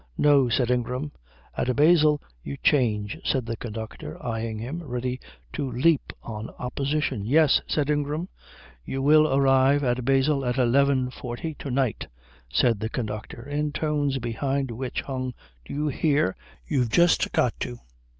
[0.17, 1.11] "No," said Ingram.
[1.55, 5.19] "At Basel you change," said the conductor eyeing him, ready
[5.53, 7.23] to leap on opposition.
[7.23, 8.27] "Yes," said Ingram.
[8.83, 12.07] "You will arrive at Basel at 11.40 to night,"
[12.51, 15.35] said the conductor, in tones behind which hung
[15.65, 16.35] "Do you hear?
[16.67, 17.77] You've just got to."